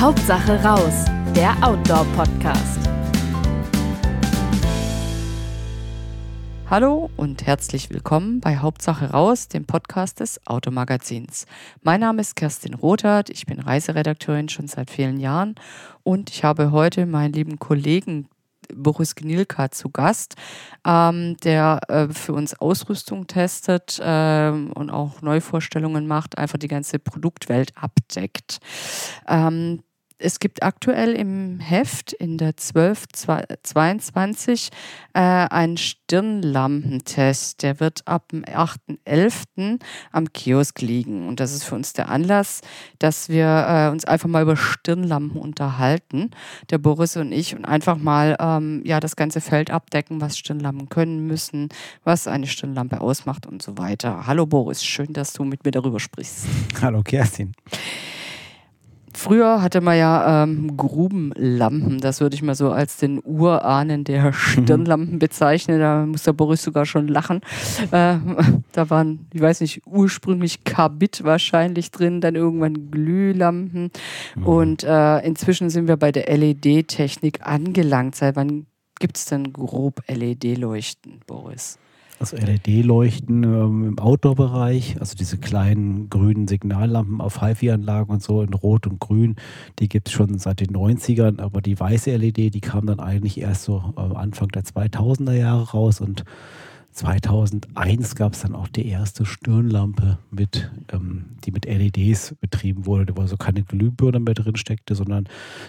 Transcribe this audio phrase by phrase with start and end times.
[0.00, 2.78] Hauptsache raus, der Outdoor-Podcast.
[6.70, 11.46] Hallo und herzlich willkommen bei Hauptsache raus, dem Podcast des Automagazins.
[11.82, 15.56] Mein Name ist Kerstin Rothart, ich bin Reiseredakteurin schon seit vielen Jahren
[16.04, 18.28] und ich habe heute meinen lieben Kollegen
[18.72, 20.36] Boris Gnilka zu Gast,
[20.86, 27.00] ähm, der äh, für uns Ausrüstung testet äh, und auch Neuvorstellungen macht, einfach die ganze
[27.00, 28.60] Produktwelt abdeckt.
[29.26, 29.82] Ähm,
[30.18, 34.70] es gibt aktuell im Heft in der 1222
[35.14, 37.62] äh, einen Stirnlampentest.
[37.62, 39.78] Der wird ab dem 8.11.
[40.10, 41.28] am Kiosk liegen.
[41.28, 42.62] Und das ist für uns der Anlass,
[42.98, 46.32] dass wir äh, uns einfach mal über Stirnlampen unterhalten,
[46.70, 50.88] der Boris und ich, und einfach mal ähm, ja, das ganze Feld abdecken, was Stirnlampen
[50.88, 51.68] können müssen,
[52.02, 54.26] was eine Stirnlampe ausmacht und so weiter.
[54.26, 56.46] Hallo Boris, schön, dass du mit mir darüber sprichst.
[56.82, 57.54] Hallo Kerstin.
[59.18, 64.32] Früher hatte man ja ähm, Grubenlampen, das würde ich mal so als den Urahnen der
[64.32, 65.80] Stirnlampen bezeichnen.
[65.80, 67.40] Da muss der Boris sogar schon lachen.
[67.90, 68.18] Äh,
[68.72, 73.90] da waren, ich weiß nicht, ursprünglich Karbid wahrscheinlich drin, dann irgendwann Glühlampen.
[74.36, 74.46] Mhm.
[74.46, 78.14] Und äh, inzwischen sind wir bei der LED-Technik angelangt.
[78.14, 78.66] Seit wann
[79.00, 81.76] gibt es denn grob LED-Leuchten, Boris?
[82.20, 88.52] Also LED-Leuchten ähm, im Outdoor-Bereich, also diese kleinen grünen Signallampen auf HiFi-Anlagen und so in
[88.54, 89.36] Rot und Grün,
[89.78, 93.40] die gibt es schon seit den 90ern, aber die weiße LED, die kam dann eigentlich
[93.40, 96.00] erst so äh, Anfang der 2000er Jahre raus.
[96.00, 96.24] Und
[96.90, 103.16] 2001 gab es dann auch die erste Stirnlampe, mit, ähm, die mit LEDs betrieben wurde,
[103.16, 105.28] wo also keine Glühbirne mehr drin steckte, sondern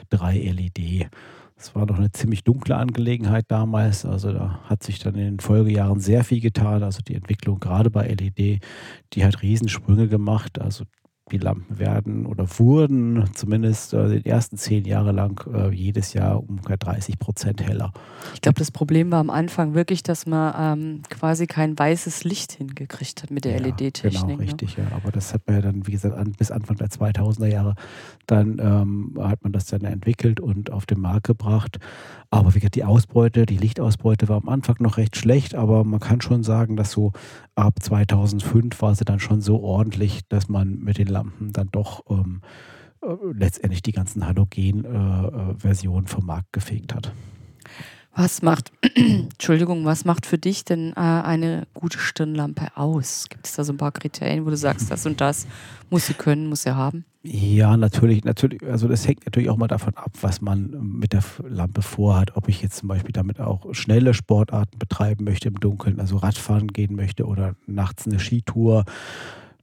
[0.10, 1.12] drei LED.
[1.60, 4.06] Es war doch eine ziemlich dunkle Angelegenheit damals.
[4.06, 6.84] Also da hat sich dann in den Folgejahren sehr viel getan.
[6.84, 8.64] Also die Entwicklung gerade bei LED,
[9.14, 10.62] die hat Riesensprünge gemacht.
[10.62, 10.86] Also
[11.32, 16.42] die Lampen werden oder wurden zumindest äh, die ersten zehn Jahre lang äh, jedes Jahr
[16.42, 17.92] ungefähr 30 Prozent heller.
[18.34, 22.54] Ich glaube, das Problem war am Anfang wirklich, dass man ähm, quasi kein weißes Licht
[22.54, 24.22] hingekriegt hat mit der ja, LED-Technik.
[24.22, 24.40] Genau, ne?
[24.40, 24.86] richtig, ne?
[24.90, 24.96] ja.
[24.96, 27.76] Aber das hat man ja dann, wie gesagt, an, bis Anfang der 2000er Jahre,
[28.28, 31.80] dann ähm, hat man das dann entwickelt und auf den Markt gebracht.
[32.32, 36.00] Aber wie gesagt, die Ausbeute, die Lichtausbeute war am Anfang noch recht schlecht, aber man
[36.00, 37.12] kann schon sagen, dass so
[37.56, 42.04] ab 2005 war sie dann schon so ordentlich, dass man mit den Lampen dann doch
[42.10, 42.42] ähm,
[43.02, 47.14] äh, letztendlich die ganzen Halogen-Versionen äh, vom Markt gefegt hat.
[48.16, 53.28] Was macht, Entschuldigung, was macht für dich denn äh, eine gute Stirnlampe aus?
[53.30, 55.48] Gibt es da so ein paar Kriterien, wo du sagst, das und das
[55.90, 57.06] muss sie können, muss sie haben?
[57.22, 58.64] Ja, natürlich, natürlich.
[58.64, 62.36] Also das hängt natürlich auch mal davon ab, was man mit der Lampe vorhat.
[62.38, 66.70] Ob ich jetzt zum Beispiel damit auch schnelle Sportarten betreiben möchte im Dunkeln, also Radfahren
[66.70, 68.86] gehen möchte oder nachts eine Skitour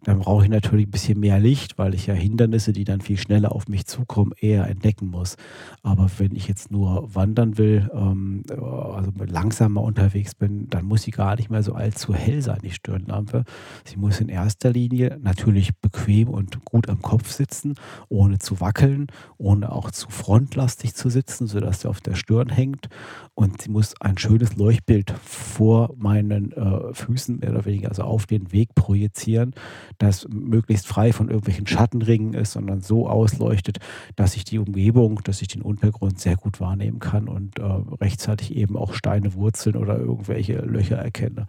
[0.07, 3.19] dann brauche ich natürlich ein bisschen mehr Licht, weil ich ja Hindernisse, die dann viel
[3.19, 5.35] schneller auf mich zukommen, eher entdecken muss.
[5.83, 11.11] Aber wenn ich jetzt nur wandern will, ähm, also langsamer unterwegs bin, dann muss sie
[11.11, 13.43] gar nicht mehr so allzu hell sein, die Stirnlampe.
[13.85, 17.75] Sie muss in erster Linie natürlich bequem und gut am Kopf sitzen,
[18.09, 19.09] ohne zu wackeln,
[19.39, 22.89] ohne auch zu frontlastig zu sitzen, sodass sie auf der Stirn hängt.
[23.35, 28.27] Und sie muss ein schönes Leuchtbild vor meinen äh, Füßen mehr oder weniger, also auf
[28.27, 29.53] den Weg projizieren
[29.99, 33.79] das möglichst frei von irgendwelchen Schattenringen ist, sondern so ausleuchtet,
[34.15, 37.63] dass ich die Umgebung, dass ich den Untergrund sehr gut wahrnehmen kann und äh,
[38.01, 41.47] rechtzeitig eben auch Steine, Wurzeln oder irgendwelche Löcher erkenne.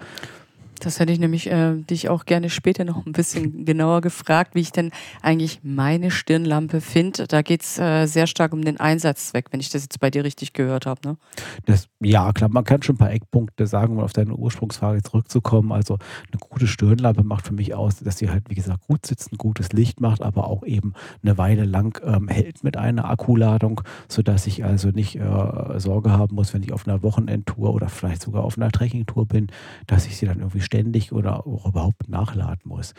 [0.79, 4.61] Das hätte ich nämlich äh, dich auch gerne später noch ein bisschen genauer gefragt, wie
[4.61, 7.27] ich denn eigentlich meine Stirnlampe finde.
[7.27, 10.23] Da geht es äh, sehr stark um den Einsatzzweck, wenn ich das jetzt bei dir
[10.23, 11.01] richtig gehört habe.
[11.05, 11.17] Ne?
[12.01, 15.71] ja, klar, man kann schon ein paar Eckpunkte sagen, um auf deine Ursprungsfrage zurückzukommen.
[15.71, 15.95] Also
[16.31, 19.37] eine gute Stirnlampe macht für mich aus, dass sie halt, wie gesagt, gut sitzt, ein
[19.37, 20.93] gutes Licht macht, aber auch eben
[21.23, 26.35] eine Weile lang ähm, hält mit einer Akkuladung, sodass ich also nicht äh, Sorge haben
[26.35, 29.47] muss, wenn ich auf einer Wochenendtour oder vielleicht sogar auf einer Trekkingtour bin,
[29.87, 32.93] dass ich sie dann irgendwie ständig oder auch überhaupt nachladen muss.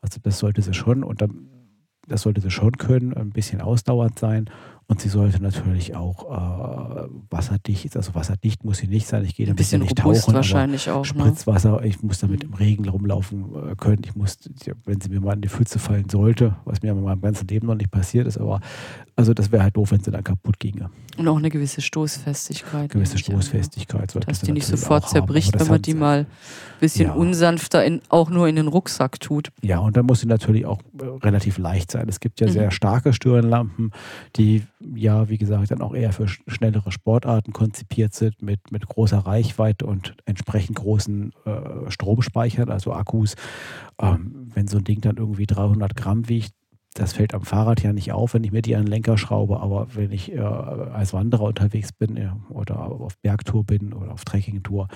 [0.00, 1.48] Also das sollte sie schon und dann,
[2.06, 4.50] das sollte sie schon können, ein bisschen ausdauernd sein
[4.86, 9.24] und sie sollte natürlich auch äh, wasserdicht, also wasserdicht muss sie nicht sein.
[9.24, 11.04] Ich gehe ein bisschen, bisschen nicht tauchen, wahrscheinlich auch.
[11.14, 11.22] Ne?
[11.22, 11.86] Spritzwasser, ne?
[11.86, 14.02] ich muss damit im Regen rumlaufen äh, können.
[14.04, 14.38] Ich muss,
[14.84, 17.66] wenn sie mir mal in die Pfütze fallen sollte, was mir in meinem ganzen Leben
[17.66, 18.60] noch nicht passiert ist, aber
[19.16, 20.90] also das wäre halt doof, wenn sie dann kaputt ginge.
[21.16, 22.90] Und auch eine gewisse Stoßfestigkeit.
[22.90, 24.10] Gewisse Stoßfestigkeit.
[24.10, 26.26] Sollte Dass die nicht sofort zerbricht, wenn man die mal ein
[26.80, 27.12] bisschen ja.
[27.14, 29.50] unsanfter in, auch nur in den Rucksack tut.
[29.62, 32.08] Ja, und dann muss sie natürlich auch äh, relativ leicht sein.
[32.08, 32.52] Es gibt ja mhm.
[32.52, 33.92] sehr starke Stirnlampen,
[34.36, 34.64] die
[34.94, 39.86] ja, wie gesagt, dann auch eher für schnellere Sportarten konzipiert sind, mit, mit großer Reichweite
[39.86, 43.34] und entsprechend großen äh, Stromspeichern, also Akkus.
[44.00, 46.52] Ähm, wenn so ein Ding dann irgendwie 300 Gramm wiegt,
[46.94, 49.60] das fällt am Fahrrad ja nicht auf, wenn ich mir die an den Lenker schraube,
[49.60, 54.24] aber wenn ich äh, als Wanderer unterwegs bin ja, oder auf Bergtour bin oder auf
[54.24, 54.86] Trekkingtour,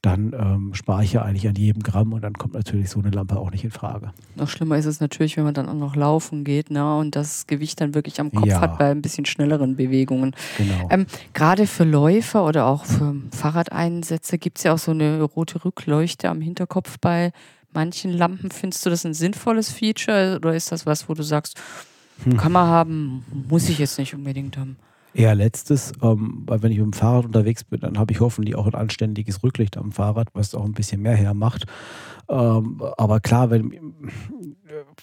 [0.00, 3.10] dann ähm, spare ich ja eigentlich an jedem Gramm und dann kommt natürlich so eine
[3.10, 4.12] Lampe auch nicht in Frage.
[4.36, 7.46] Noch schlimmer ist es natürlich, wenn man dann auch noch laufen geht ne, und das
[7.48, 8.60] Gewicht dann wirklich am Kopf Ja.
[8.60, 10.36] hat bei ein bisschen schnelleren Bewegungen.
[10.56, 10.88] Genau.
[10.90, 15.64] Ähm, Gerade für Läufer oder auch für Fahrradeinsätze gibt es ja auch so eine rote
[15.64, 17.32] Rückleuchte am Hinterkopf bei
[17.72, 18.50] manchen Lampen.
[18.50, 21.60] Findest du das ein sinnvolles Feature oder ist das was, wo du sagst,
[22.24, 22.36] Hm.
[22.36, 24.76] kann man haben, muss ich jetzt nicht unbedingt haben?
[25.12, 28.54] Eher letztes, ähm, weil wenn ich mit dem Fahrrad unterwegs bin, dann habe ich hoffentlich
[28.54, 31.64] auch ein anständiges Rücklicht am Fahrrad, was auch ein bisschen mehr hermacht.
[32.28, 33.94] Ähm, aber klar, wenn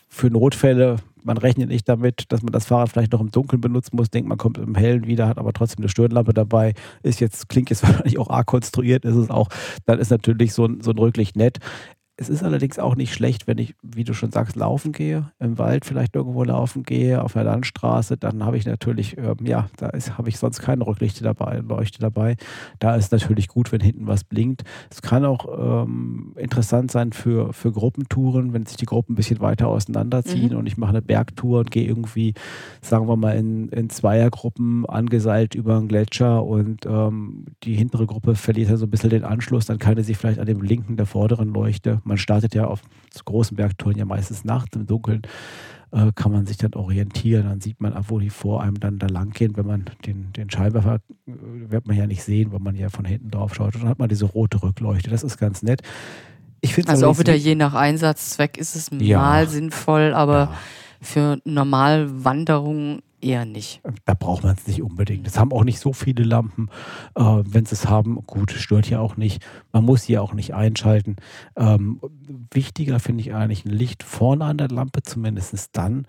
[0.07, 3.97] für Notfälle, man rechnet nicht damit, dass man das Fahrrad vielleicht noch im Dunkeln benutzen
[3.97, 6.73] muss, denkt man kommt im Hellen wieder, hat aber trotzdem eine Stirnlampe dabei,
[7.03, 9.49] ist jetzt, klingt jetzt wahrscheinlich auch arg konstruiert, ist es auch,
[9.85, 11.57] dann ist natürlich so ein, so ein Rücklicht nett.
[12.19, 15.59] Es ist allerdings auch nicht schlecht, wenn ich, wie du schon sagst, laufen gehe, im
[15.59, 19.91] Wald vielleicht irgendwo laufen gehe, auf einer Landstraße, dann habe ich natürlich, ähm, ja, da
[20.17, 22.35] habe ich sonst keine Rücklichte dabei, Leuchte dabei.
[22.79, 24.63] Da ist natürlich gut, wenn hinten was blinkt.
[24.89, 29.39] Es kann auch ähm, interessant sein für, für Gruppentouren, wenn sich die Gruppen ein bisschen
[29.39, 30.57] weiter auseinanderziehen Mhm.
[30.57, 32.33] und ich mache eine Bergtour und gehe irgendwie,
[32.81, 38.35] sagen wir mal, in, in Zweiergruppen angeseilt über einen Gletscher und ähm, die hintere Gruppe
[38.35, 40.97] verliert dann so ein bisschen den Anschluss, dann kann er sich vielleicht an dem linken
[40.97, 42.81] der vorderen Leuchte, man startet ja auf
[43.25, 45.21] großen Bergtouren ja meistens nachts im Dunkeln,
[45.92, 49.07] äh, kann man sich dann orientieren, dann sieht man, wo die vor einem dann da
[49.07, 50.95] lang gehen, wenn man den, den Scheinwerfer,
[51.27, 51.31] äh,
[51.69, 54.00] wird man ja nicht sehen, weil man ja von hinten drauf schaut und dann hat
[54.00, 55.81] man diese rote Rückleuchte, das ist ganz nett.
[56.62, 59.19] Ich find's Also auch wieder je nach Einsatzzweck ist es Ja.
[59.19, 60.53] mal sinnvoll, aber Ja.
[61.01, 63.81] für Normalwanderungen eher nicht.
[64.05, 65.25] Da braucht man es nicht unbedingt.
[65.25, 66.69] Das haben auch nicht so viele Lampen.
[67.15, 69.45] Äh, Wenn sie es haben, gut, stört ja auch nicht.
[69.71, 71.17] Man muss sie ja auch nicht einschalten.
[71.55, 71.99] Ähm,
[72.51, 76.05] wichtiger finde ich eigentlich ein Licht vorne an der Lampe, zumindest dann,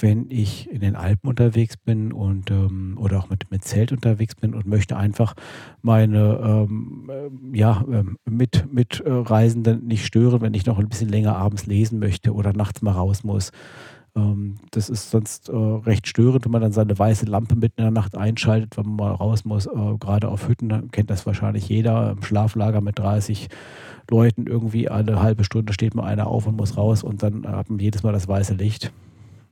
[0.00, 4.34] wenn ich in den Alpen unterwegs bin und ähm, oder auch mit, mit Zelt unterwegs
[4.34, 5.34] bin und möchte einfach
[5.80, 11.08] meine ähm, ähm, ja, ähm, mit, mit äh, nicht stören, wenn ich noch ein bisschen
[11.08, 13.52] länger abends lesen möchte oder nachts mal raus muss.
[14.16, 17.84] Ähm, das ist sonst äh, recht störend, wenn man dann seine weiße Lampe mitten in
[17.84, 19.66] der Nacht einschaltet, wenn man mal raus muss.
[19.66, 22.12] Äh, gerade auf Hütten kennt das wahrscheinlich jeder.
[22.12, 23.48] Im Schlaflager mit 30
[24.10, 27.68] Leuten irgendwie alle halbe Stunde steht mal einer auf und muss raus und dann hat
[27.68, 28.92] man jedes Mal das weiße Licht.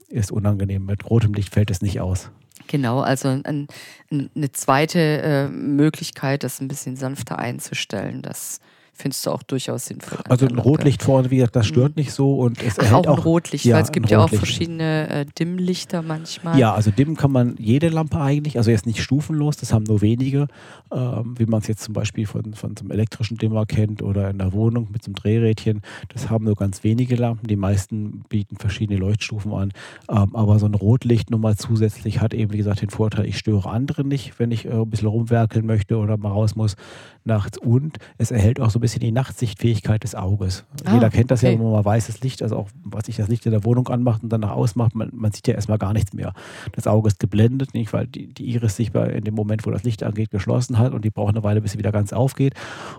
[0.09, 0.87] Ist unangenehm.
[0.87, 2.31] Mit rotem Licht fällt es nicht aus.
[2.67, 8.61] Genau, also ein, ein, eine zweite äh, Möglichkeit, das ein bisschen sanfter einzustellen, das
[8.95, 10.19] findest du auch durchaus sinnvoll.
[10.29, 10.59] Also ein.
[10.59, 13.65] Rotlicht vorne, wie gesagt, das stört nicht so und es Ach, erhält auch ein Rotlicht,
[13.65, 16.59] ja, weil es gibt ja auch verschiedene äh, Dimmlichter manchmal.
[16.59, 20.01] Ja, also dimmen kann man jede Lampe eigentlich, also jetzt nicht stufenlos, das haben nur
[20.01, 20.47] wenige,
[20.93, 24.31] ähm, wie man es jetzt zum Beispiel von, von so einem elektrischen Dimmer kennt oder
[24.31, 25.83] in der Wohnung mit so einem Drehrädchen.
[26.13, 29.73] Das haben nur ganz wenige Lampen, die meisten bieten verschiedene Leuchtstufen an.
[30.09, 33.69] Ähm, aber so ein Rotlicht nochmal zusätzlich hat eben, wie gesagt, den Vorteil, ich störe
[33.71, 36.77] andere nicht, wenn ich äh, ein bisschen rumwerkeln möchte oder mal raus muss
[37.25, 37.59] nachts.
[37.59, 40.67] Und es erhält auch so ein bisschen die Nachtsichtfähigkeit des Auges.
[40.85, 41.59] Ah, Jeder kennt das ja, okay.
[41.59, 44.23] wenn man mal weißes Licht, also auch was sich das Licht in der Wohnung anmacht
[44.23, 46.35] und danach ausmacht, man, man sieht ja erstmal gar nichts mehr.
[46.73, 49.71] Das Auge ist geblendet, nicht, weil die, die Iris sich bei, in dem Moment, wo
[49.71, 52.53] das Licht angeht, geschlossen hat und die braucht eine Weile, bis sie wieder ganz aufgeht.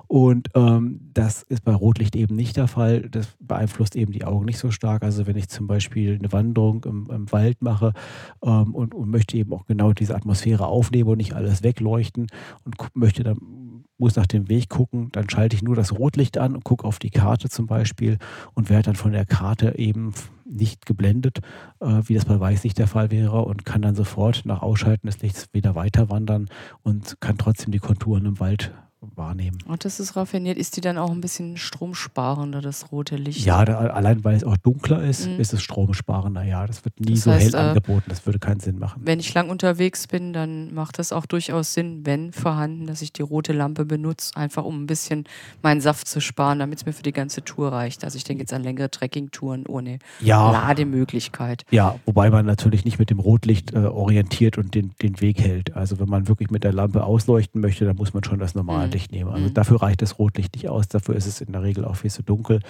[0.08, 3.08] Und ähm, das ist bei Rotlicht eben nicht der Fall.
[3.10, 5.04] Das beeinflusst eben die Augen nicht so stark.
[5.04, 7.94] Also wenn ich zum Beispiel eine Wanderung im, im Wald mache
[8.44, 12.26] ähm, und, und möchte eben auch genau diese Atmosphäre aufnehmen und nicht alles wegleuchten
[12.64, 13.38] und möchte dann
[13.98, 17.00] muss nach dem Weg gucken, dann schalte ich nur das Rotlicht an und gucke auf
[17.00, 18.18] die Karte zum Beispiel
[18.54, 20.14] und werde dann von der Karte eben
[20.46, 21.40] nicht geblendet,
[21.80, 25.22] äh, wie das bei Weißlicht der Fall wäre und kann dann sofort nach Ausschalten des
[25.22, 26.50] Lichts wieder weiter wandern
[26.84, 28.72] und kann trotzdem die Konturen im Wald
[29.16, 29.58] wahrnehmen.
[29.68, 30.58] Und das ist raffiniert.
[30.58, 33.46] Ist die dann auch ein bisschen stromsparender, das rote Licht?
[33.46, 35.40] Ja, da, allein weil es auch dunkler ist, Mhm.
[35.40, 36.44] ist es stromsparender.
[36.44, 38.06] Ja, das wird nie Das so heißt, hell äh, angeboten.
[38.10, 39.02] Das würde keinen Sinn machen.
[39.06, 43.14] Wenn ich lang unterwegs bin, dann macht das auch durchaus Sinn, wenn vorhanden, dass ich
[43.14, 45.26] die rote Lampe benutze, einfach um ein bisschen
[45.62, 48.04] meinen Saft zu sparen, damit es mir für die ganze Tour reicht.
[48.04, 51.66] Also ich denke jetzt an längere Trekkingtouren ohne Ja, Lademöglichkeit.
[51.72, 55.76] Ja, wobei man natürlich nicht mit dem Rotlicht äh, orientiert und den, den Weg hält.
[55.76, 58.88] Also wenn man wirklich mit der Lampe ausleuchten möchte, dann muss man schon das normale
[58.88, 58.92] Mhm.
[58.96, 59.30] Licht nehmen.
[59.30, 59.54] Also Mhm.
[59.54, 60.88] dafür reicht das Rotlicht nicht aus.
[60.88, 62.62] Dafür ist es in der Regel auch viel zu dunkel,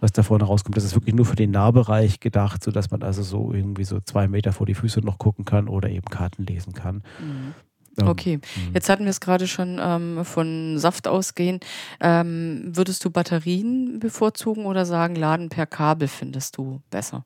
[0.00, 0.76] was da vorne rauskommt.
[0.76, 4.26] Das ist wirklich nur für den Nahbereich gedacht, sodass man also so irgendwie so zwei
[4.26, 7.02] Meter vor die Füße noch gucken kann oder eben Karten lesen kann.
[7.20, 7.54] Mhm.
[7.98, 8.40] Ähm, Okay,
[8.74, 11.60] jetzt hatten wir es gerade schon ähm, von Saft ausgehen.
[12.00, 17.24] Ähm, würdest du Batterien bevorzugen oder sagen, Laden per Kabel findest du besser?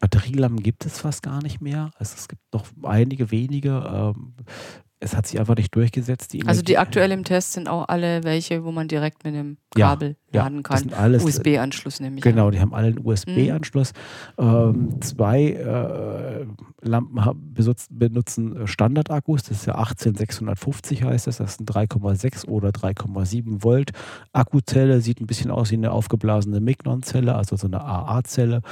[0.00, 1.90] Batterielampen gibt es fast gar nicht mehr.
[1.98, 3.70] Also es gibt noch einige wenige.
[4.14, 4.32] Ähm,
[5.04, 6.32] es hat sich einfach nicht durchgesetzt.
[6.32, 9.58] Die also die aktuell im Test sind auch alle welche, wo man direkt mit einem
[9.74, 10.90] Kabel ja, laden kann.
[11.22, 12.22] USB-Anschluss nämlich.
[12.22, 13.92] Genau, die haben alle einen USB-Anschluss.
[14.38, 14.44] Mhm.
[14.44, 16.46] Ähm, zwei äh,
[16.82, 23.62] Lampen benutzen, benutzen Standardakkus, das ist ja 18650 heißt das, das sind 3,6 oder 3,7
[23.62, 23.90] Volt.
[24.32, 28.62] Akkuzelle sieht ein bisschen aus wie eine aufgeblasene Mignon-Zelle, also so eine AA-Zelle.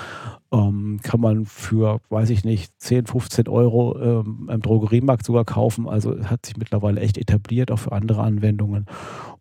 [0.52, 5.88] Ähm, kann man für, weiß ich nicht, 10, 15 Euro ähm, im Drogeriemarkt sogar kaufen.
[5.88, 8.87] Also hat sich mittlerweile echt etabliert, auch für andere Anwendungen.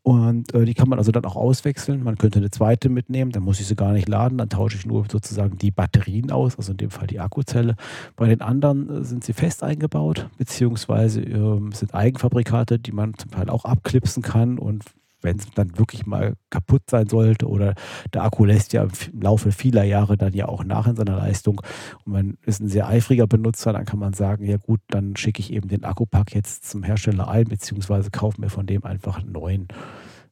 [0.04, 2.04] Und äh, die kann man also dann auch auswechseln.
[2.04, 4.86] Man könnte eine zweite mitnehmen, dann muss ich sie gar nicht laden, dann tausche ich
[4.86, 7.76] nur sozusagen die Batterien aus, also in dem Fall die Akkuzelle.
[8.16, 13.32] Bei den anderen äh, sind sie fest eingebaut, beziehungsweise äh, sind Eigenfabrikate, die man zum
[13.32, 14.86] Teil auch abklipsen kann und
[15.22, 17.76] wenn es dann wirklich mal kaputt sein sollte oder
[18.14, 21.62] der Akku lässt ja im Laufe vieler Jahre dann ja auch nach in seiner Leistung
[22.06, 25.42] und man ist ein sehr eifriger Benutzer, dann kann man sagen, ja gut, dann schicke
[25.42, 29.32] ich eben den Akkupack jetzt zum Hersteller ein, beziehungsweise kaufe mir von dem einfach einen
[29.32, 29.68] neuen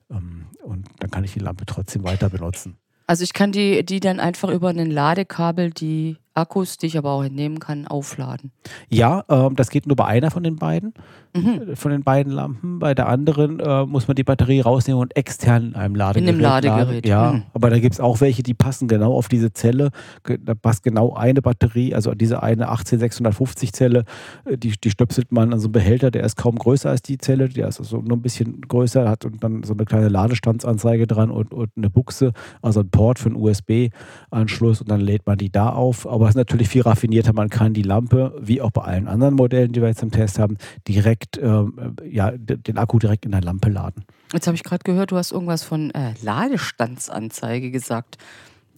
[0.09, 2.77] ähm, und dann kann ich die Lampe trotzdem weiter benutzen.
[3.07, 7.11] Also ich kann die, die dann einfach über ein Ladekabel die Akkus, die ich aber
[7.11, 8.51] auch entnehmen kann, aufladen.
[8.89, 10.93] Ja, ähm, das geht nur bei einer von den beiden,
[11.35, 11.75] mhm.
[11.75, 12.79] von den beiden Lampen.
[12.79, 16.29] Bei der anderen äh, muss man die Batterie rausnehmen und extern in einem Ladegerät.
[16.29, 17.05] In einem Ladegerät.
[17.05, 17.09] Laden.
[17.09, 17.43] Ja, mhm.
[17.53, 19.89] aber da gibt es auch welche, die passen genau auf diese Zelle.
[20.23, 24.05] Da passt genau eine Batterie, also diese eine 18650 Zelle,
[24.45, 27.17] äh, die, die stöpselt man an so einen Behälter, der ist kaum größer als die
[27.17, 31.07] Zelle, der ist also nur ein bisschen größer, hat und dann so eine kleine Ladestandsanzeige
[31.07, 35.37] dran und, und eine Buchse, also ein Port für einen USB-Anschluss und dann lädt man
[35.37, 36.07] die da auf.
[36.07, 37.33] Aber ist natürlich viel raffinierter.
[37.33, 40.39] Man kann die Lampe, wie auch bei allen anderen Modellen, die wir jetzt im Test
[40.39, 40.57] haben,
[40.87, 41.63] direkt, äh,
[42.09, 44.05] ja, den Akku direkt in der Lampe laden.
[44.33, 48.17] Jetzt habe ich gerade gehört, du hast irgendwas von äh, Ladestandsanzeige gesagt.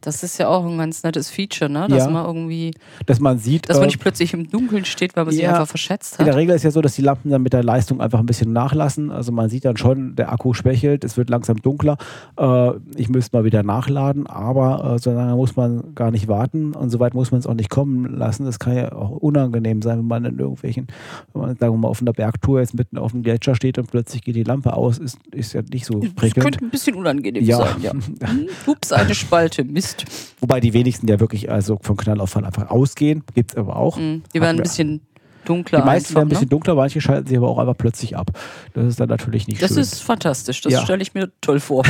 [0.02, 1.88] Das ist ja auch ein ganz nettes Feature, ne?
[1.88, 2.72] Dass ja, man irgendwie.
[3.06, 3.70] Dass man sieht.
[3.70, 6.22] Dass man äh, nicht plötzlich im Dunkeln steht, weil man sich einfach verschätzt hat.
[6.22, 8.26] In der Regel ist ja so, dass die Lampen dann mit der Leistung einfach ein
[8.26, 9.12] bisschen nachlassen.
[9.12, 11.98] Also man sieht dann schon, der Akku schwächelt, es wird langsam dunkler.
[12.38, 16.74] Äh, ich müsste mal wieder nachladen, aber äh, so lange muss man gar nicht warten
[16.74, 18.46] und so weit muss man es auch nicht kommen lassen.
[18.46, 20.88] Das kann ja auch unangenehm sein, wenn man in irgendwelchen,
[21.34, 23.92] wenn man, sagen wir mal, auf einer Bergtour jetzt mitten auf dem Gletscher steht und
[23.92, 26.38] plötzlich geht die Lampe aus, ist, ist ja nicht so prickelnd.
[26.38, 27.58] Das könnte ein bisschen unangenehm ja.
[27.58, 27.92] sein, ja.
[28.32, 29.91] Hm, ups, eine Spalte, Mist.
[29.92, 30.36] Mist.
[30.40, 33.24] Wobei die wenigsten ja wirklich also vom Knallauffall einfach ausgehen.
[33.34, 33.98] Gibt es aber auch.
[33.98, 34.24] Mhm.
[34.34, 35.02] Die werden ein bisschen
[35.46, 35.80] dunkler.
[35.80, 36.50] Die meisten werden ein bisschen ne?
[36.50, 38.32] dunkler, manche schalten sich aber auch einfach plötzlich ab.
[38.74, 39.78] Das ist dann natürlich nicht das schön.
[39.78, 40.82] Das ist fantastisch, das ja.
[40.82, 41.84] stelle ich mir toll vor.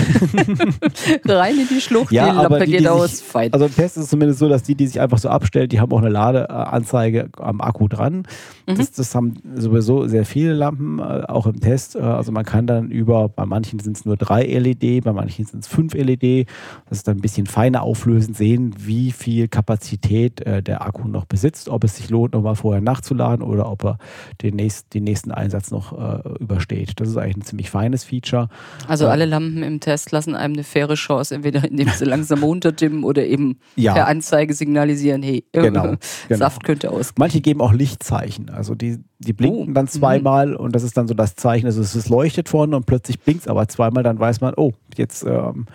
[1.25, 3.53] Rein in die Schlucht, ja, die Lampe die, geht die aus, sich, fein.
[3.53, 5.79] Also im Test ist es zumindest so, dass die, die sich einfach so abstellen, die
[5.79, 8.23] haben auch eine Ladeanzeige am Akku dran.
[8.67, 8.75] Mhm.
[8.75, 11.95] Das, das, haben sowieso sehr viele Lampen, äh, auch im Test.
[11.95, 15.45] Äh, also man kann dann über, bei manchen sind es nur drei LED, bei manchen
[15.45, 16.47] sind es fünf LED.
[16.89, 21.25] Das ist dann ein bisschen feiner auflösend sehen, wie viel Kapazität äh, der Akku noch
[21.25, 23.97] besitzt, ob es sich lohnt, nochmal vorher nachzuladen kann oder ob er
[24.41, 26.93] den, nächst, den nächsten Einsatz noch äh, übersteht.
[26.97, 28.49] Das ist eigentlich ein ziemlich feines Feature.
[28.87, 33.03] Also alle Lampen im Test lassen einem eine faire Chance, entweder indem sie langsam runterdimmen
[33.03, 33.93] oder eben ja.
[33.93, 35.95] per Anzeige signalisieren, hey, genau,
[36.27, 36.39] genau.
[36.39, 37.13] Saft könnte aus.
[37.17, 38.49] Manche geben auch Lichtzeichen.
[38.49, 39.73] Also die, die blinken oh.
[39.73, 40.55] dann zweimal mhm.
[40.57, 43.47] und das ist dann so das Zeichen, also es leuchtet vorne und plötzlich blinkt es
[43.47, 45.65] aber zweimal, dann weiß man, oh, jetzt ähm,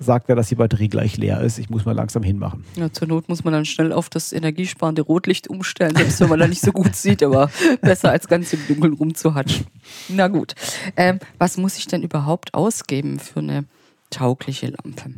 [0.00, 1.58] sagt er, dass die Batterie gleich leer ist.
[1.58, 2.64] Ich muss mal langsam hinmachen.
[2.74, 6.40] Ja, zur Not muss man dann schnell auf das energiesparende Rotlicht umstellen, selbst wenn man
[6.40, 7.50] da nicht so gut sieht, aber
[7.82, 9.66] besser als ganz im Dunkeln rumzuhatschen.
[10.08, 10.54] Na gut.
[10.96, 13.66] Ähm, was muss ich denn überhaupt ausgeben für eine
[14.08, 15.12] taugliche Lampe?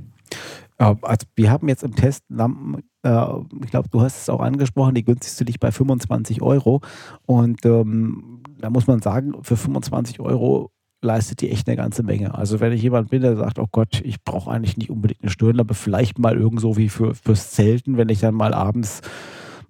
[0.78, 3.26] Also wir haben jetzt im Test Lampen, äh,
[3.62, 6.80] ich glaube, du hast es auch angesprochen, die günstigste liegt bei 25 Euro.
[7.24, 12.34] Und ähm, da muss man sagen, für 25 Euro leistet die echt eine ganze Menge.
[12.34, 15.30] Also wenn ich jemand bin, der sagt, oh Gott, ich brauche eigentlich nicht unbedingt eine
[15.30, 19.00] Stirnlampe, vielleicht mal irgendwo wie für, fürs Zelten, wenn ich dann mal abends,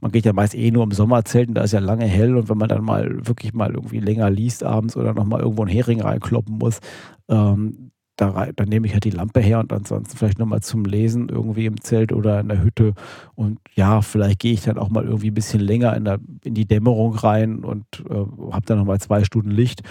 [0.00, 2.48] man geht ja meist eh nur im Sommer zelten, da ist ja lange hell und
[2.48, 6.00] wenn man dann mal wirklich mal irgendwie länger liest abends oder nochmal irgendwo einen Hering
[6.02, 6.80] reinkloppen muss,
[7.28, 11.28] ähm, da, dann nehme ich halt die Lampe her und ansonsten vielleicht nochmal zum Lesen
[11.28, 12.92] irgendwie im Zelt oder in der Hütte.
[13.34, 16.54] Und ja, vielleicht gehe ich dann auch mal irgendwie ein bisschen länger in, der, in
[16.54, 18.14] die Dämmerung rein und äh,
[18.52, 19.82] habe dann nochmal zwei Stunden Licht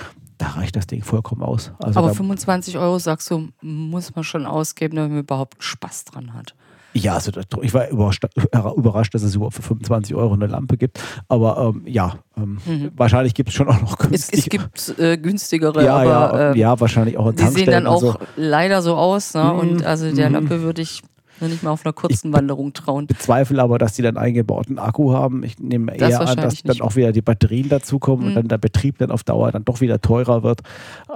[0.41, 1.71] da reicht das Ding vollkommen aus.
[1.79, 6.33] Also Aber 25 Euro, sagst du, muss man schon ausgeben, damit man überhaupt Spaß dran
[6.33, 6.55] hat.
[6.93, 7.31] Ja, also
[7.61, 10.99] ich war überrascht, dass es überhaupt für 25 Euro eine Lampe gibt.
[11.29, 12.91] Aber ähm, ja, ähm, mhm.
[12.97, 14.67] wahrscheinlich gibt es schon auch noch günstigere.
[14.73, 17.71] Es, es gibt äh, günstigere, ja, aber ja, ähm, ja, wahrscheinlich auch in Die sehen
[17.71, 18.15] dann auch so.
[18.35, 19.35] leider so aus.
[19.35, 19.43] Ne?
[19.43, 19.59] Mhm.
[19.59, 20.35] Und also der mhm.
[20.35, 21.01] Lampe würde ich
[21.49, 23.07] nicht mal auf einer kurzen ich Wanderung trauen.
[23.09, 25.43] Ich bezweifle aber, dass die dann eingebauten Akku haben.
[25.43, 28.27] Ich nehme das eher an, dass dann auch wieder die Batterien dazukommen mhm.
[28.29, 30.61] und dann der Betrieb dann auf Dauer dann doch wieder teurer wird.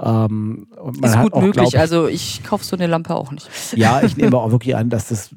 [0.00, 0.68] Ähm,
[1.02, 1.70] ist gut möglich.
[1.70, 3.48] Glaub, also ich kaufe so eine Lampe auch nicht.
[3.76, 5.30] Ja, ich nehme auch wirklich an, dass das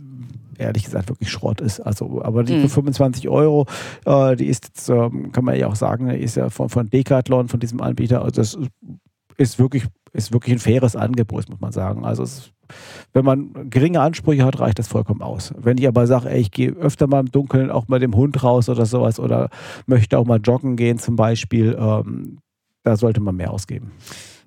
[0.59, 1.79] ehrlich gesagt wirklich Schrott ist.
[1.79, 2.61] Also, aber die mhm.
[2.63, 3.65] für 25 Euro,
[4.05, 7.47] äh, die ist jetzt, ähm, kann man ja auch sagen, ist ja von, von Decathlon,
[7.47, 8.21] von diesem Anbieter.
[8.21, 8.57] Also das
[9.37, 12.05] ist wirklich, ist wirklich ein faires Angebot, muss man sagen.
[12.05, 12.51] Also es,
[13.13, 15.53] wenn man geringe Ansprüche hat, reicht das vollkommen aus.
[15.57, 18.43] Wenn ich aber sage, ey, ich gehe öfter mal im Dunkeln auch mal dem Hund
[18.43, 19.49] raus oder sowas oder
[19.85, 22.39] möchte auch mal joggen gehen zum Beispiel, ähm,
[22.83, 23.91] da sollte man mehr ausgeben.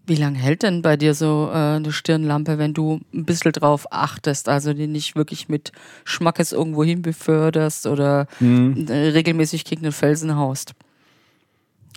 [0.04, 3.86] Wie lange hält denn bei dir so äh, eine Stirnlampe, wenn du ein bisschen drauf
[3.92, 5.70] achtest, also die nicht wirklich mit
[6.04, 8.86] Schmackes irgendwo hin beförderst oder mhm.
[8.88, 10.74] regelmäßig gegen den Felsen haust?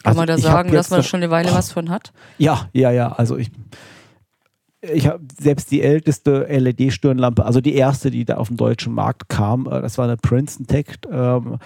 [0.04, 2.12] Kann also man da sagen, dass man schon eine Weile oh, was von hat?
[2.38, 3.12] Ja, ja, ja.
[3.12, 3.50] Also ich,
[4.82, 9.30] ich habe selbst die älteste LED-Stirnlampe, also die erste, die da auf den deutschen Markt
[9.30, 10.86] kam, äh, das war eine Princeton Tech.
[11.12, 11.58] Ähm,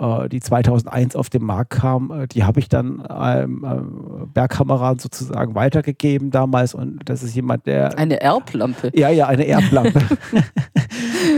[0.00, 4.98] äh, die 2001 auf den Markt kam, äh, die habe ich dann einem äh, Bergkameraden
[4.98, 7.98] sozusagen weitergegeben damals und das ist jemand, der...
[7.98, 8.92] Eine Erblampe?
[8.94, 10.00] Ja, ja, eine Erblampe.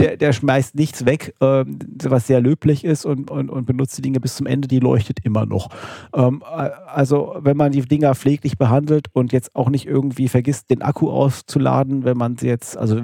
[0.03, 4.01] der, der, schmeißt nichts weg, ähm, was sehr löblich ist und, und, und, benutzt die
[4.01, 5.69] Dinge bis zum Ende, die leuchtet immer noch.
[6.13, 10.81] Ähm, also wenn man die Dinger pfleglich behandelt und jetzt auch nicht irgendwie vergisst, den
[10.81, 13.01] Akku auszuladen, wenn man sie jetzt, also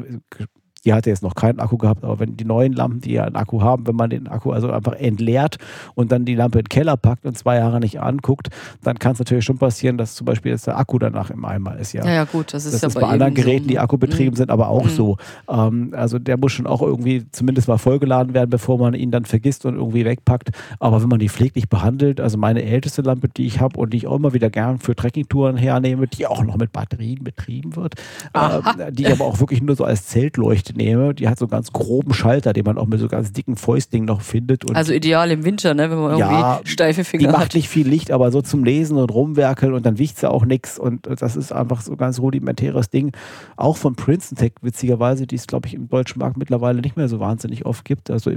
[0.82, 3.36] die hatte jetzt noch keinen Akku gehabt, aber wenn die neuen Lampen, die ja einen
[3.36, 5.58] Akku haben, wenn man den Akku also einfach entleert
[5.96, 8.50] und dann die Lampe in den Keller packt und zwei Jahre nicht anguckt,
[8.84, 11.78] dann kann es natürlich schon passieren, dass zum Beispiel jetzt der Akku danach im Eimer
[11.78, 11.94] ist.
[11.94, 13.70] Ja, ja, ja gut, das ist das ja ist bei, bei anderen Geräten, so.
[13.70, 14.38] die akkubetrieben mhm.
[14.38, 14.90] sind, aber auch mhm.
[14.90, 15.18] so.
[15.50, 19.26] Ähm, also der muss schon auch irgendwie zumindest mal vollgeladen werden, bevor man ihn dann
[19.26, 20.50] vergisst und irgendwie wegpackt.
[20.80, 23.98] Aber wenn man die pfleglich behandelt, also meine älteste Lampe, die ich habe und die
[23.98, 27.96] ich auch immer wieder gern für Trekkingtouren hernehme, die auch noch mit Batterien betrieben wird,
[28.34, 31.52] äh, die ich aber auch wirklich nur so als Zeltleuchte nehme, die hat so einen
[31.52, 34.64] ganz groben Schalter, den man auch mit so ganz dicken Fäustdingen noch findet.
[34.76, 37.36] also ideal im Winter, ne, wenn man irgendwie ja, steife Finger die hat.
[37.36, 40.30] Die macht nicht viel Licht, aber so zum Lesen und rumwerkeln und dann wiegt sie
[40.30, 43.12] auch nichts und das ist einfach so ein ganz rudimentäres Ding.
[43.56, 47.08] Auch von Princeton Tech, witzigerweise, die es, glaube ich, im deutschen Markt mittlerweile nicht mehr
[47.08, 48.10] so wahnsinnig oft gibt.
[48.10, 48.32] Also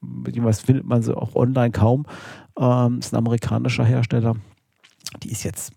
[0.00, 2.06] was findet man sie auch online kaum.
[2.58, 4.36] Ähm, ist ein amerikanischer Hersteller.
[5.22, 5.72] Die ist jetzt